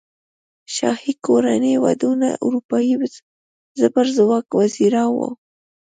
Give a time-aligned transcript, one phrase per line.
[0.75, 2.93] شاهي کورنۍ کې ودونو اروپايي
[3.79, 5.29] زبرځواک وزېږاوه.